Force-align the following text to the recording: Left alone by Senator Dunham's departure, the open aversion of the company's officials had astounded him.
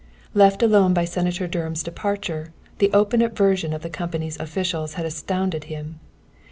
Left 0.33 0.63
alone 0.63 0.95
by 0.95 1.05
Senator 1.05 1.45
Dunham's 1.45 1.83
departure, 1.83 2.53
the 2.79 2.89
open 2.91 3.21
aversion 3.21 3.71
of 3.71 3.83
the 3.83 3.89
company's 3.91 4.39
officials 4.39 4.95
had 4.95 5.05
astounded 5.05 5.65
him. 5.65 5.99